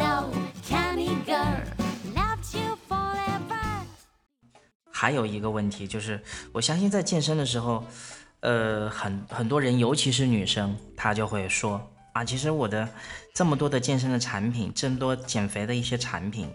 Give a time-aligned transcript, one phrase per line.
[0.00, 0.32] No
[0.66, 1.36] can i go
[2.16, 3.84] left you forever
[4.90, 6.22] 还有一个问题就是，
[6.52, 7.84] 我相信在健身的时候，
[8.40, 11.80] 呃，很很多人，尤其是女生，她就会说
[12.14, 12.88] 啊，其实我的
[13.34, 16.50] 这么多的健身的产品，这么多减肥的一些产品，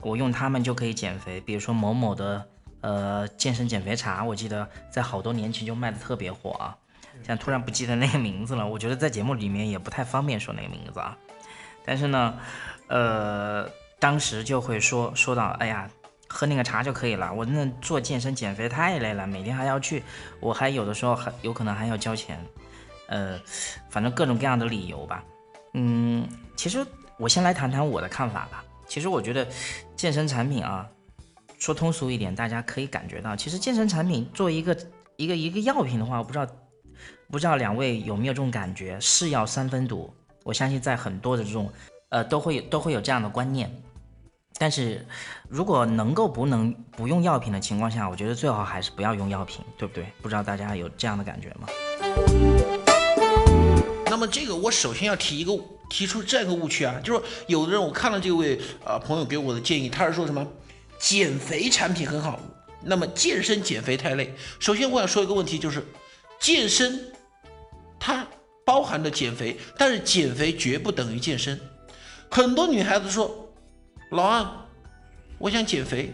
[0.00, 1.40] 我用它们就可以减肥。
[1.40, 2.48] 比如说某某的
[2.80, 6.76] 呃健身减肥茶，我记得在好多年前就卖的特别火啊，
[7.14, 8.66] 现在突然不记得那个名字了。
[8.66, 11.16] 我觉得在节目里面也不太方便说那个名字啊，
[11.88, 12.38] 但是呢，
[12.86, 15.90] 呃，当时就会说说到，哎呀。
[16.30, 17.32] 喝那个茶就可以了。
[17.32, 20.02] 我那做健身减肥太累了，每天还要去，
[20.40, 22.38] 我还有的时候还有可能还要交钱，
[23.06, 23.40] 呃，
[23.88, 25.24] 反正各种各样的理由吧。
[25.72, 26.86] 嗯，其实
[27.16, 28.62] 我先来谈谈我的看法吧。
[28.86, 29.48] 其实我觉得
[29.96, 30.86] 健身产品啊，
[31.58, 34.76] 说通俗一点，大家可以感觉到，其实健身产品作为一个
[35.16, 36.46] 一个一个药品的话，我不知道
[37.30, 39.00] 不知道两位有没有这种感觉？
[39.00, 40.14] 是药三分毒，
[40.48, 41.70] 我相信在很多的这种
[42.08, 43.70] 呃都会都会有这样的观念。
[44.56, 45.06] 但是，
[45.46, 50.06] 如果能够不能不用药品的情况下，我觉得最好还是不要用药品，对不对？
[50.22, 51.68] 不知道大家有这样的感觉吗？
[54.06, 55.52] 那么这个我首先要提一个
[55.90, 60.44] 提出这个误区啊，就是有的人我看了这位啊朋友给我的建议，他是说什么
[60.98, 62.40] 减肥产品很好，
[62.82, 64.34] 那么健身减肥太累。
[64.58, 65.86] 首先我想说一个问题，就是
[66.40, 67.12] 健身
[68.00, 68.26] 它
[68.68, 71.58] 包含着减肥，但是减肥绝不等于健身。
[72.30, 73.46] 很多女孩子说。
[74.10, 74.46] 老安，
[75.36, 76.10] 我想减肥，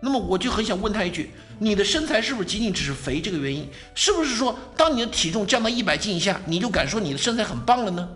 [0.00, 3.68] 那么我就很想问她一句：你的身材是不是仅仅只是肥这个原因？
[3.94, 8.08] 是不是说当你的体重降到一百斤以下，你就敢说你的身材很棒了呢？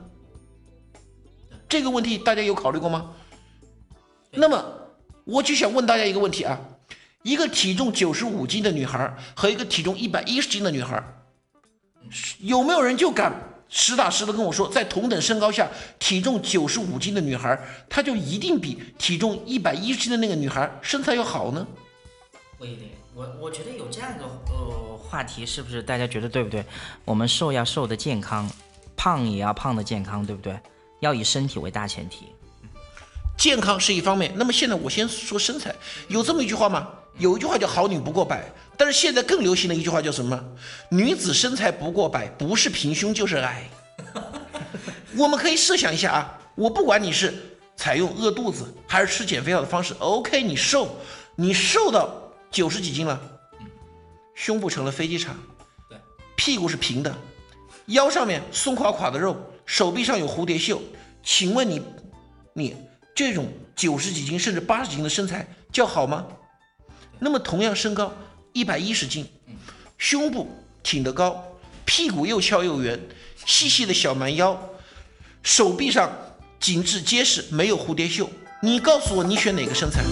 [1.68, 3.12] 这个问题大家有考虑过吗？
[4.30, 4.64] 那么
[5.24, 6.58] 我就想问大家一个问题啊：
[7.22, 11.02] 一个体重九十五斤的女孩和一个体重一百一十斤的女孩，
[12.40, 13.32] 有没有人就敢？
[13.70, 21.66] 实打实的跟我说，在同等身高下，体重九十五斤的女孩，她就一定比体重一百一十斤的那个女孩身材要好呢？
[22.56, 26.64] 不一定，我我觉得有这样一个呃话题，是不是大家觉得对不对？
[27.04, 28.50] 我们瘦要瘦的健康，
[28.96, 30.58] 胖也要胖的健康，对不对？
[31.00, 32.24] 要以身体为大前提。
[33.36, 35.74] 健康是一方面，那么现在我先说身材，
[36.08, 36.88] 有这么一句话吗？
[37.18, 40.42] 有一句话叫“好女不过百”，但是现在更流行的一句话叫什么？
[40.88, 43.68] 女子身材不过百，不是平胸就是矮。
[45.18, 47.34] 我们可以设想一下啊，我不管你是
[47.76, 50.96] 采用饿肚子还是吃减肥药的方式，OK，你瘦，
[51.34, 52.14] 你瘦到
[52.52, 53.20] 九十几斤了，
[54.34, 55.36] 胸部成了飞机场，
[55.90, 55.98] 对，
[56.36, 57.12] 屁股是平的，
[57.86, 59.36] 腰上面松垮垮的肉，
[59.66, 60.80] 手臂上有蝴蝶袖，
[61.24, 61.82] 请问你，
[62.52, 62.76] 你？
[63.12, 66.24] 这种九十几斤甚至八十斤的身材叫好吗？
[67.18, 68.12] 那么同样身高
[68.58, 69.24] 一百一十斤，
[69.98, 70.48] 胸部
[70.82, 71.44] 挺得高，
[71.84, 72.98] 屁股又翘又圆，
[73.46, 74.60] 细细的小蛮腰，
[75.44, 76.10] 手臂上
[76.58, 78.28] 紧致结实，没有蝴蝶袖。
[78.60, 80.02] 你告诉我，你选哪个身材？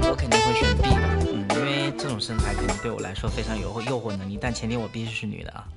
[0.00, 0.96] 我肯定会选 B 的，
[1.30, 5.68] 嗯，因为这种身材肯定对我来说非常有诱惑能力，但前提我必须是女的啊。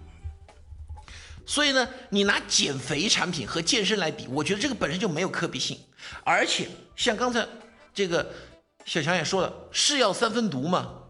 [1.45, 5.77] 所以呢，你拿减肥产品和健身来比，我觉得这个本身就没有可比性。
[6.23, 7.45] 而且像刚才
[7.93, 8.31] 这个
[8.85, 11.01] 小强也说了，是药三分毒嘛。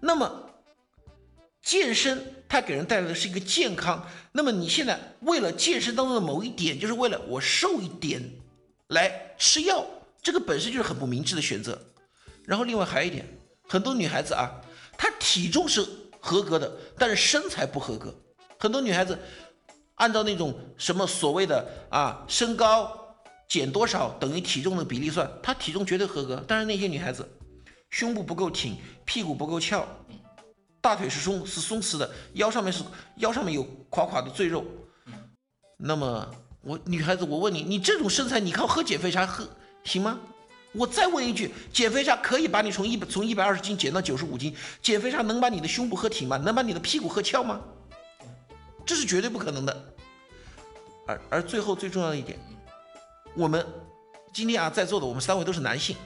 [0.00, 0.50] 那么
[1.62, 4.06] 健身它给人带来的是一个健康。
[4.32, 8.20] 那么你现在为了健身当中的某一点，就是为了我瘦一点
[8.88, 9.86] 来吃药，
[10.20, 11.80] 这个本身就是很不明智的选择。
[12.44, 13.24] 然后另外还有一点，
[13.68, 14.50] 很多女孩子啊，
[14.98, 15.86] 她体重是
[16.20, 18.14] 合格的，但是身材不合格。
[18.58, 19.18] 很多女孩子。
[19.96, 23.14] 按照那种什么所谓的啊身高
[23.48, 26.44] 减多少等于体重的比例算，她体重绝对合格。
[26.48, 27.24] 但是那些女孩子
[27.90, 29.86] 胸部不够挺，屁股不够翘，
[30.80, 32.82] 大腿是松是松弛的，腰上面是
[33.18, 34.64] 腰上面有垮垮的赘肉。
[35.76, 36.28] 那么
[36.60, 39.48] 我女孩子，我问你，你这种身材，你靠喝减肥茶喝
[39.84, 40.18] 行吗？
[40.72, 44.52] 我再问一句，减肥茶可以把你从一百从一百二十斤减到九十五斤？
[44.82, 46.36] 减肥茶能把你的胸部喝挺吗？
[46.38, 47.60] 能把你的屁股喝翘吗？
[48.86, 49.94] 这是绝对不可能的，
[51.06, 52.38] 而而最后最重要的一点，
[53.34, 53.64] 我们
[54.32, 55.96] 今天啊在座的我们三位都是男性，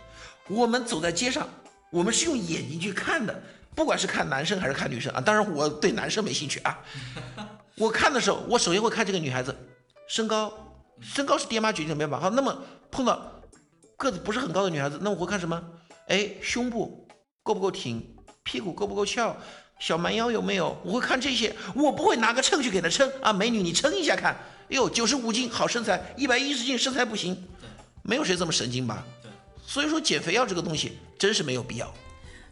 [0.48, 1.48] 我们走在街上，
[1.90, 3.42] 我们是用眼睛去看的，
[3.74, 6.78] 不管是看男生还是看女生啊，当然我对男生没兴趣啊，
[7.76, 9.54] 我看的时候，我首先会看这个女孩子
[10.08, 10.52] 身高，
[11.00, 12.28] 身高是爹妈决定的，没办法。
[12.28, 12.56] 好，那么
[12.90, 13.40] 碰到
[13.96, 15.62] 个子不是很高的女孩子，那我会看什么？
[16.06, 17.06] 哎，胸部
[17.42, 19.36] 够不够挺，屁股够不够翘，
[19.78, 20.76] 小蛮腰有没有？
[20.84, 23.10] 我会看这些，我不会拿个秤去给她称。
[23.22, 24.40] 啊，美女你称一下看，哎
[24.70, 27.36] 呦，九十五斤好身材，一百一十斤身材不行，
[28.02, 29.04] 没有谁这么神经吧？
[29.22, 29.30] 对，
[29.64, 31.92] 所以说减肥药这个东西真是没有必要。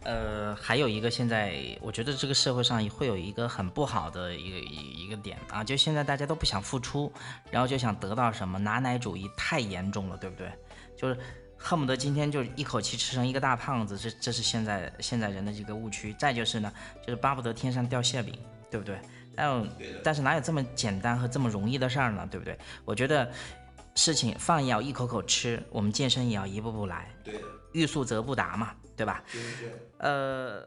[0.05, 5.37] 呃，还有一个，现在我觉得这个社会上会有一个很不好的一个一一个点。
[5.51, 7.13] 啊，就现在大家都不想付出，
[7.51, 10.49] 然后就想得到什么，拿奶主义太严重了，对不对？
[10.97, 11.19] 就是
[11.57, 16.15] 恨不得今天就一口气吃成一个大胖子，这这是现在现在人的这个误区。
[16.15, 18.39] 再就是呢，就是巴不得天上掉馅饼，
[18.71, 18.99] 对不对？
[19.35, 19.69] 但
[20.05, 22.27] 但是哪有这么简单和这么容易的事儿呢？
[22.31, 22.59] 对不对？
[22.85, 23.31] 我觉得
[23.95, 27.11] 事情饭也要一口口吃，我们健身也要一步步来，
[27.73, 29.23] 欲速则不达嘛，对吧？
[29.99, 30.67] 呃，